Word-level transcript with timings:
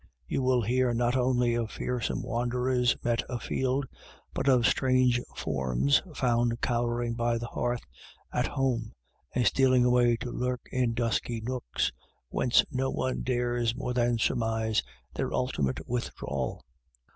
You 0.27 0.41
will 0.41 0.63
hear 0.63 0.95
not 0.95 1.15
only 1.15 1.53
of 1.53 1.69
fearsome 1.69 2.23
wanderers 2.23 2.95
met 3.03 3.21
a 3.29 3.37
field, 3.37 3.85
but 4.33 4.49
of 4.49 4.65
strange 4.65 5.21
forms 5.35 6.01
found 6.15 6.59
cowering 6.59 7.13
by 7.13 7.37
the 7.37 7.45
hearth 7.45 7.85
at 8.33 8.47
home, 8.47 8.93
and 9.35 9.45
stealing 9.45 9.85
away 9.85 10.17
to 10.17 10.31
lurk 10.31 10.61
in 10.71 10.95
dusky 10.95 11.39
nooks, 11.39 11.91
whence 12.29 12.65
no 12.71 12.89
one 12.89 13.21
dares 13.21 13.75
more 13.75 13.93
than 13.93 14.17
surmise 14.17 14.81
their 15.13 15.31
ultimate 15.35 15.87
withdrawal. 15.87 16.63